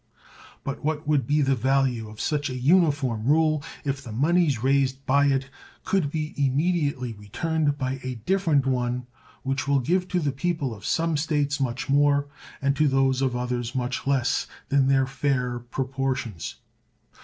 [0.63, 5.05] But what would be the value of such a uniform rule if the moneys raised
[5.05, 5.51] by it
[5.85, 9.05] could be immediately returned by a different one
[9.43, 12.25] which will give to the people of some States much more
[12.63, 16.55] and to those of others much less than their fair proportions?